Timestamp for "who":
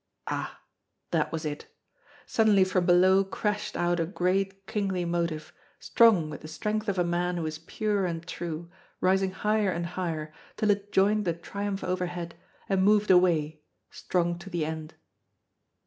7.37-7.45